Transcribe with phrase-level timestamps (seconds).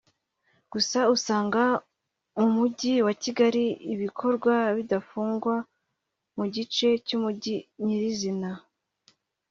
[0.71, 1.63] Gusa usanga
[2.39, 3.63] mu mujyi wa Kigali
[3.93, 5.55] ibikorwa bidafungwa
[6.37, 8.51] mu gice cy’umujyi nyirizina